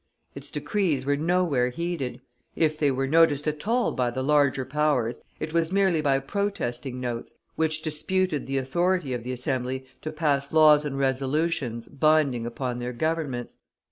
[0.33, 2.21] Its decrees were nowhere heeded;
[2.55, 6.99] if they were noticed at all by the larger powers, it was merely by protesting
[6.99, 12.79] notes which disputed the authority of the Assembly to pass laws and resolutions binding upon
[12.79, 13.59] their Governments.